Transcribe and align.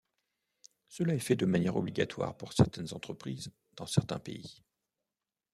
Cela 0.87 1.13
est 1.13 1.19
fait 1.19 1.35
de 1.35 1.45
manière 1.45 1.75
obligatoire 1.75 2.35
pour 2.35 2.53
certaines 2.53 2.91
entreprises, 2.95 3.51
dans 3.75 3.85
certains 3.85 4.17
pays. 4.17 4.63